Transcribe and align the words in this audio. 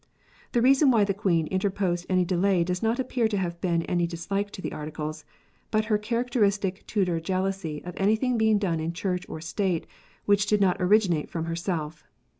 The 0.53 0.63
reason 0.63 0.89
why 0.89 1.03
the 1.03 1.13
Queen 1.13 1.45
interposed 1.45 2.07
any 2.09 2.25
delay 2.25 2.63
does 2.63 2.81
not 2.81 2.97
appear 2.97 3.27
to 3.27 3.37
have 3.37 3.61
been 3.61 3.83
any 3.83 4.07
dislike 4.07 4.49
to 4.53 4.59
the 4.59 4.71
Articles, 4.73 5.25
but 5.69 5.85
her 5.93 5.99
characteristic 5.99 6.83
Tudor 6.87 7.19
jealousy 7.19 7.83
of 7.85 7.93
anything 7.97 8.35
being 8.35 8.57
done 8.57 8.79
in 8.79 8.93
Church 8.93 9.29
or 9.29 9.39
State 9.41 9.85
which 10.25 10.47
did 10.47 10.59
not 10.59 10.77
originate 10.79 11.29
from 11.29 11.45
herself. 11.45 12.03